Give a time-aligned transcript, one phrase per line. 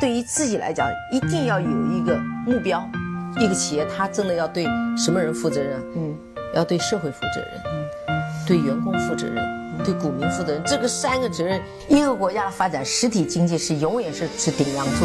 [0.00, 2.82] 对于自己来讲，一定要有一个目标。
[3.38, 4.64] 一个企业，它真的要对
[4.96, 5.78] 什么人负责任？
[5.94, 6.16] 嗯，
[6.54, 8.16] 要对社会负责任，嗯，
[8.46, 9.44] 对员工负责任，
[9.84, 10.62] 对股民负责任。
[10.64, 15.04] 这个三个责任，一个国家的发展，实体经济是永远是是顶梁柱。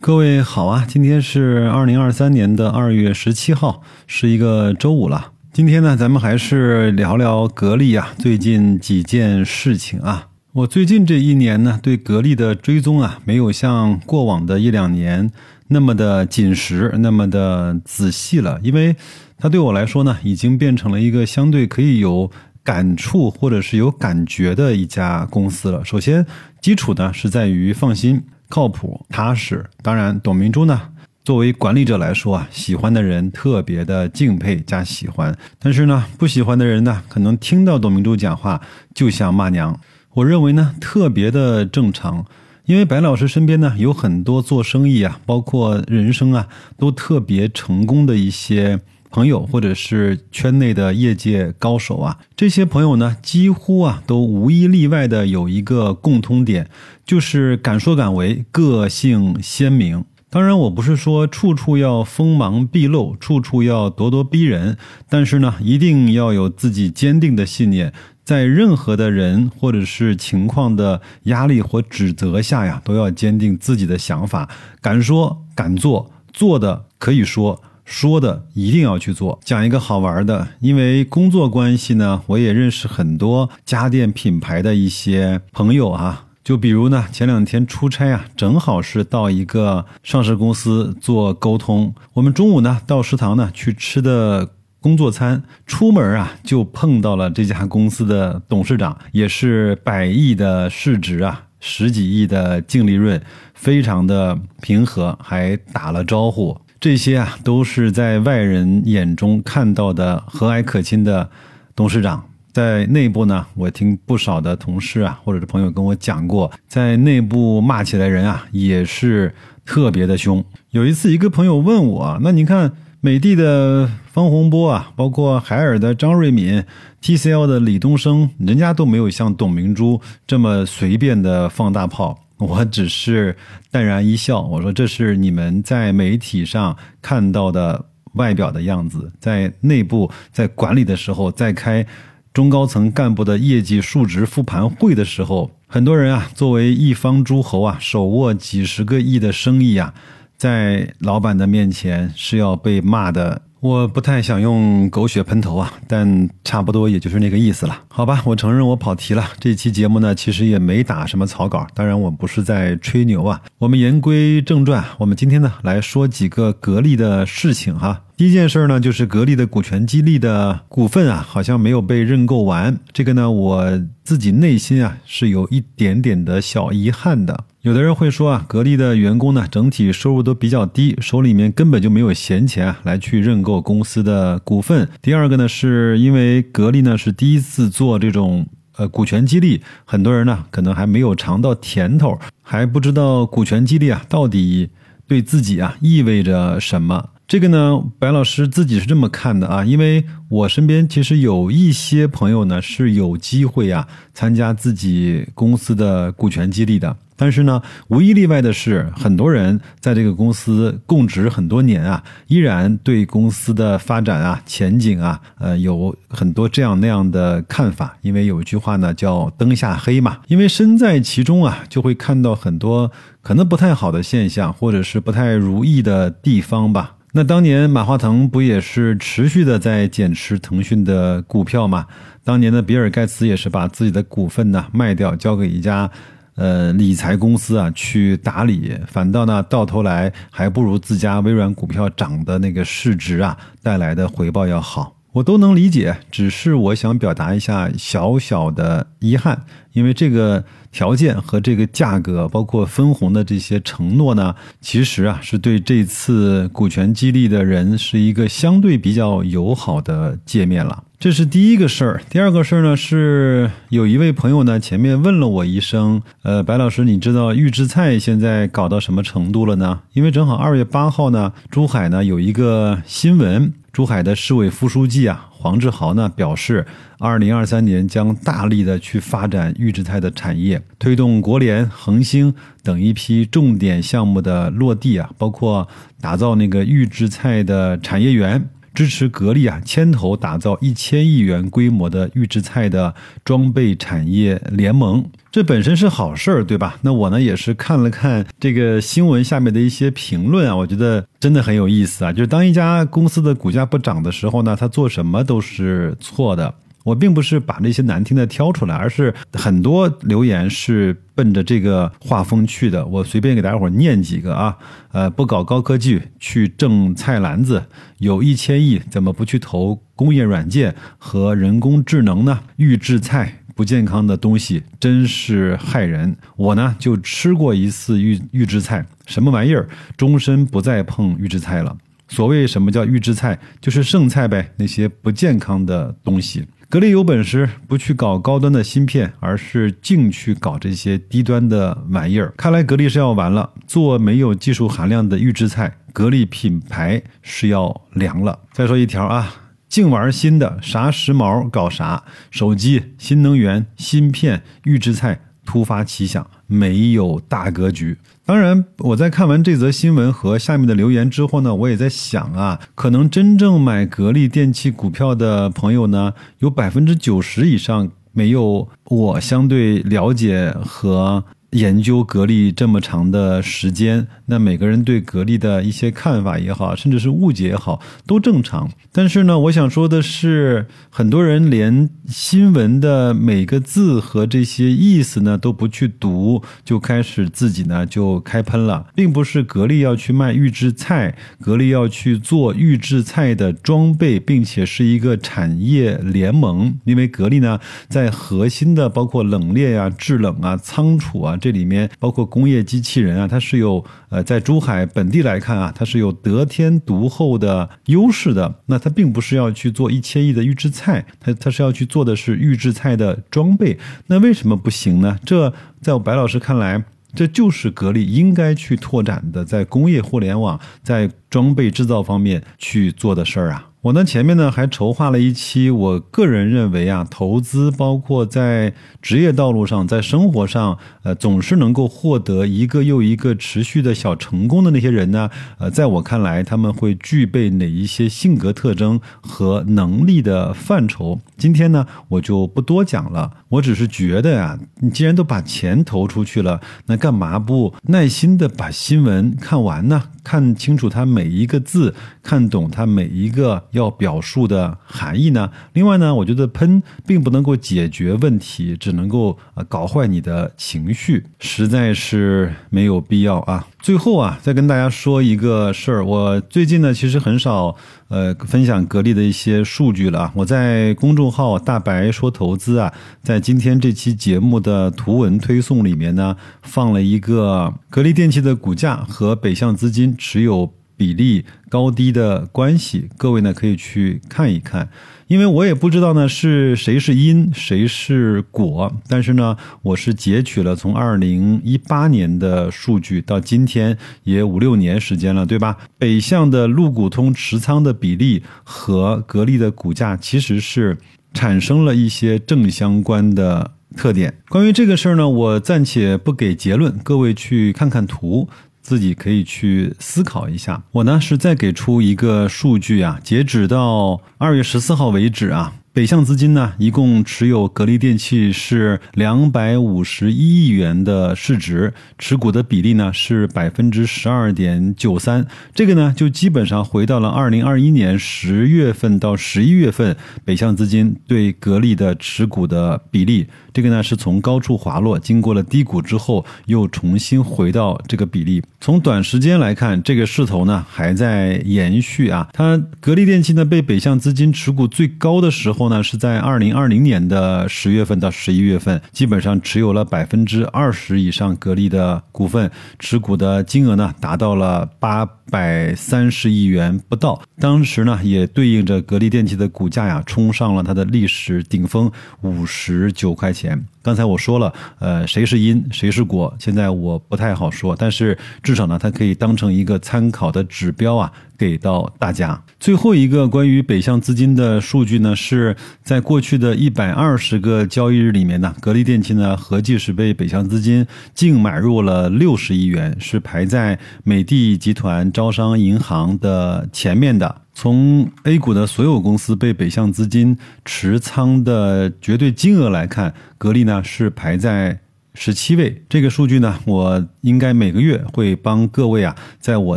[0.00, 5.32] 各位好啊，今天是二零二三年的二月十七号，是一个周五了。
[5.52, 10.27] 今天呢，咱们还是聊聊格力啊，最近几件事情啊。
[10.54, 15.30] 我最近这一年呢，对格力的追踪啊，没有像过往的一两年
[15.68, 18.58] 那么的紧实，那么的仔细了。
[18.62, 18.96] 因为
[19.36, 22.30] 它对我来说呢，已经变成了一个相对可以有
[22.64, 25.84] 感触或者是有感觉的一家公司了。
[25.84, 26.24] 首先，
[26.62, 29.66] 基础呢是在于放心、靠谱、踏实。
[29.82, 30.80] 当然，董明珠呢，
[31.24, 38.58] 作为管理者来说啊，喜欢的人特别的敬佩加喜欢，但是呢，不喜欢的人呢，可能听到董明珠讲话
[38.94, 39.78] 就想骂娘。
[40.18, 42.24] 我认为呢，特别的正常，
[42.64, 52.18] 因为白老师身边呢有很多做生意啊，包括人生啊，都特别成功的一些朋友，或者是圈内的业界高手啊。
[52.34, 56.68] 这些朋友呢，几乎啊都无一例外的有一个共通点，
[57.04, 60.04] 就是敢说敢为，个性鲜明。
[60.30, 64.76] 当然，我不是说处处要锋芒毕露，处处要咄咄逼人，
[65.08, 67.94] 但是呢，一定要有自己坚定的信念。
[68.28, 74.50] 在任何的人或者是情况的压力或指责下呀，都要坚定自己的想法，
[74.82, 79.40] 敢说敢做，做的可以说，说的一定要去做。
[79.42, 86.26] 讲一个好玩的，因为工作关系呢，我也认识很多家电品牌的一些朋友啊。
[86.44, 94.50] 就比如呢，前两天出差啊，正好是到一个上市公司做沟通，我们中午呢到食堂呢去吃的。
[94.80, 103.20] 工作餐出门啊，就碰到了这家公司的董事长，也是百亿的市值啊，十几亿的净利润，
[103.54, 106.56] 非常的平和，还打了招呼。
[106.78, 111.28] 这些啊，都是在外人眼中看到的和蔼可亲的
[111.74, 112.24] 董事长。
[112.52, 120.44] 在内部呢，我听不少的同事啊，或者是朋友跟我讲过，在内部骂起来人啊，也是特别的凶。
[120.70, 122.72] 有一次，一个朋友问我，那你看。
[123.00, 126.64] 美的的方洪波啊，包括海尔的张瑞敏
[127.00, 132.18] ，TCL 的李东升，人家都没有像董明珠这么随便的放大炮。
[132.38, 133.36] 我只是
[133.70, 141.86] 淡然一笑，我说这是你们在媒体上看到的外表的样子，在内部在管理的时候，在开
[142.32, 149.94] 中高层干部的业绩数值复盘会的时候，很多人啊，作为一方诸侯啊，手握几十个亿的生意啊。
[150.38, 159.24] 在老板的面前是要被骂的，我不太想用狗血喷头啊，但差不多也就是那个意思了，好吧，我承认我跑题了。
[159.40, 163.42] 这期节目呢，其实也没打什么草稿，当然我不是在吹牛啊。
[163.58, 168.04] 我们言归正传，我们今天呢来说几个格力的事情哈。
[168.16, 177.44] 第一件事呢，就是格力的股权激励的股份啊，好像没有被认购完，这个呢，我自己内心啊是有一点点的小遗憾的。
[177.62, 184.88] 有的人会说啊，格力的员工呢，整体收入都比较低，手里面根本就没有闲钱啊来去认购公司的股份。
[185.02, 188.46] 第二个呢，是因为格力呢是第一次做这种
[188.76, 194.70] 呃股权激励，很多人呢可能还没有尝到甜头，还不知道股权激励啊到底
[195.08, 197.10] 对自己啊意味着什么。
[197.28, 206.96] 这个呢，白老师自己是这么看的啊，因为我身边其实有一些朋友呢是有机会啊参加自己公司的股权激励的。
[207.16, 217.98] 但是呢，无一例外的是，很多人在这个公司供职很多年啊，依然对公司的发展啊、前景啊，呃，有很多这样那样的看法。
[218.00, 220.20] 因为有一句话呢，叫“灯下黑”嘛。
[220.28, 222.90] 因为身在其中啊，就会看到很多
[223.20, 226.94] 可能不太好的现象，或者是不太如意的地方吧。
[227.18, 231.84] 那当年马化腾不也是持续的在减持腾讯的股票吗？
[232.22, 235.90] 当年的比尔盖茨也是把自己的股份呢卖掉，交给一家。
[236.36, 244.97] 呃，理财公司啊，去打理，反倒呢，到头来还不如自家微软股票涨的那个市值啊带来的回报要好。
[245.12, 260.84] 我都能理解，只是我想表达一下小小的遗憾，因为这个条件和这个价格，包括分红的这些承诺呢，其实啊是对这次股权激励的人是一个相对比较友好的界面了。
[260.98, 269.80] 这是第一个事儿，第二个事儿呢是有一位朋友呢前面问了我一声，呃，白老师，你知道预制菜现在搞到什么程度了呢？
[269.92, 276.66] 因为正好二月八号呢，珠海呢有一个新闻，珠海的市委副书记啊黄志豪呢表示，
[276.98, 285.68] 二零二三年将大力的去发展预制菜的产业，推动国联、恒星等一批重点项目的落地啊，包括
[286.00, 288.48] 打造那个预制菜的产业园。
[288.74, 292.94] 支持格力啊，牵头打造一千亿元规模的预制菜的
[293.24, 296.78] 装备产业联盟，这本身是好事儿，对吧？
[296.82, 302.12] 那我呢也是看了看这个新闻下面的一些评论啊，我觉得真的很有意思啊。
[302.12, 306.54] 就是当一家公司的股价不涨的时候呢，它做什么都是错的。
[306.88, 312.84] 我并不是把那些难听的挑出来，而是很多留言是奔着这个画风去的。
[312.86, 314.56] 我随便给大家伙念几个啊，
[314.92, 317.62] 呃，不搞高科技去挣菜篮子，
[317.98, 322.40] 有一千亿怎么不去投工业软件和人工智能呢？
[322.56, 326.16] 预制菜不健康的东西真是害人。
[326.36, 329.68] 我呢就吃过一次预预制菜，什么玩意儿？
[329.96, 331.76] 终身不再碰预制菜了。
[332.10, 336.46] 所谓什么叫预制菜，就是剩菜呗，那些不健康的东西。
[336.70, 342.34] 格力有本事不去搞高端的芯片，而是净去搞这些低端的玩意儿。
[342.36, 348.40] 看来格力是要完了，做没有技术含量的预制菜，格力品牌是要凉了。
[348.52, 349.34] 再说一条啊，
[349.66, 355.22] 净玩新的，啥时髦搞啥，手机、新能源、芯片、预制菜。
[355.48, 357.96] 突发奇想，没有大格局。
[358.26, 371.24] 当然，我在看完这则新闻和下面的留言之后呢，我也在想啊，可能真正买格力电器股票的朋友呢，有百分之九十以上没有我相对了解和。
[371.52, 378.70] 研究格力这么长的时间，那每个人对格力的一些看法也好，甚至是误解也好，都正常。
[378.92, 396.78] 但是呢，我想说的是，很多人连新闻的每个字和这些意思呢都不去读，就开始自己呢就开喷了，并不是格力要去卖预制菜，格力要去做预制菜的装备，并且是一个产业联盟。
[396.84, 397.58] 因为格力呢，
[397.88, 401.37] 在核心的包括冷链呀、制冷啊、仓储啊。
[401.38, 408.56] 这里面包括工业机器人啊，它是有呃，在珠海本地来看啊，它是有得天独厚的优势的。
[408.66, 413.78] 那它并不是要去做一千亿的预制菜，它它是要去做的是预制菜的装备。
[414.06, 415.18] 那为什么不行呢？
[415.24, 416.82] 这在我白老师看来，
[417.14, 423.70] 这就是格力应该去拓展的，在工业互联网、在装备制造方面去做的事儿啊。
[423.88, 441.18] 我呢前面呢还筹划了一期，我个人认为啊，投资包括在职业道路上，在生活上，呃，总是能够获得一个又一个持续的小成功的那些人呢，呃，在我看来，他们会具备哪一些性格特征和能力的范畴？
[441.38, 450.10] 今天呢，我就不多讲了，我只是觉得呀，你既然都把钱投出去了，那干嘛不耐心的把新闻看完呢？
[450.22, 455.50] 看清楚它每一个字，看懂它每一个要表述的含义呢。
[455.72, 463.66] 另外呢，我觉得喷并不能够解决问题，只能够呃搞坏你的情绪，实在是没有必要啊。
[463.80, 467.76] 最后啊，再跟大家说一个事儿，我最近呢其实很少
[468.08, 470.32] 呃分享格力的一些数据了。
[470.34, 472.92] 我在公众号“大白说投资”啊，
[473.22, 484.90] 在今天这期节目的图文推送里面呢，放了一个格力电器的股价和北向资金持有比例高低的关系，各位呢可以去看一看。
[485.28, 495.76] 因为我也不知道呢是谁是因谁是果，但是呢，我是截取了从二零一八年的数据到今天也五六年时间了，对吧？
[495.98, 500.96] 北向的陆股通持仓的比例和格力的股价其实是
[501.32, 504.34] 产生了一些正相关的特点。
[504.48, 508.48] 关于这个事儿呢，我暂且不给结论，各位去看看图。
[508.88, 510.82] 自己可以去思考一下。
[510.92, 515.74] 我呢是再给出一个数据啊，截止到二月十四号为止啊。
[515.98, 525.44] 北向资金呢，一共持有格力电器是两百五十一亿元的市值，持股的比例呢是百分之十二点九三。
[525.74, 533.48] 这个呢，就基本上回到了二零二一年十月份到十一月份北向资金对格力的持股的比例。
[533.72, 538.62] 这个呢，是从高处滑落，经过了低谷之后，又重新回到这个比例。
[538.80, 542.48] 从短时间来看，这个势头呢还在延续啊。
[542.52, 545.87] 它格力电器呢被北向资金持股最高的时候。
[545.88, 557.42] 呢，是在二零二零年的十月份到十一月份，基本上持有了百分之二十以上格力的股份，持股的金额呢达到了八百三十亿元不到。
[557.58, 562.08] 当时呢，也对应着格力电器的股价呀冲上了它的历史顶峰
[562.42, 563.84] 五十九块钱。
[564.00, 572.62] 刚才我说了，呃，谁是因，谁是果，现在我不太好说，但是至少呢，它可以当成一个参考的指标啊，给到大家。
[572.78, 581.04] 最后一个关于北向资金的数据呢，是在过去的一百二十个交易日里面呢，格力电器呢合计是被北向资金
[581.34, 587.62] 净买入了六十亿元，是排在美的集团、招商银行的前面的。
[587.72, 594.98] 从 A 股的所有公司被北向资金持仓的绝对金额来看，格力呢是排在
[595.34, 596.02] 十七位。
[596.08, 599.96] 这个数据呢，我应该每个月会帮各位啊，在我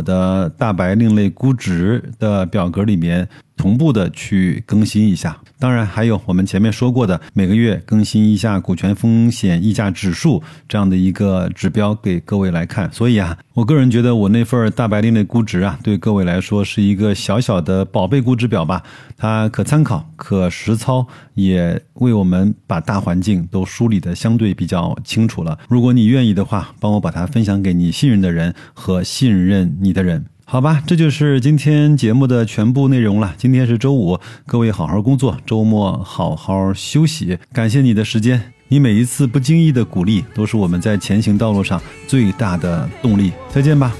[0.00, 3.28] 的大白另类估值的表格里面。
[3.62, 12.92] 同步的去更新一下，当然还有我们前面说过的每个月更新一下股权风险溢价指数这样的一个指标给各位来看。
[12.92, 18.82] 所以啊，我个人觉得我那份大白令的估值啊，对各位来说是一个小小的宝贝估值表吧，
[19.16, 25.56] 它可参考、可实操，也为我们把大环境都梳理的相对比较清楚了。
[25.68, 30.24] 如果你愿意的话，帮我把它分享给你信任的人和信任你的人。
[30.44, 33.34] 好吧，这就是今天节目的全部内容了。
[33.38, 37.38] 今天是周五，各位好好工作，周末好好休息。
[37.52, 43.32] 感谢你的时间，你每一次不经意的鼓励，都是我们在前行道路上最大的动力。
[43.48, 43.94] 再见吧。